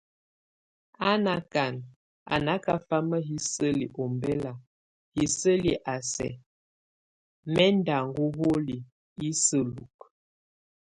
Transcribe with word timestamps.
A 1.09 1.11
nákan 1.27 1.75
a 2.33 2.35
nákafama 2.47 3.17
hiseli 3.27 3.85
ombɛla, 4.03 4.53
hiseli 5.15 5.73
a 5.93 5.95
sɛk 6.13 6.37
mɛ́ 7.53 7.67
ndʼ 7.77 7.93
aŋo 7.99 8.23
holi, 8.37 8.77
isejuk. 9.29 9.97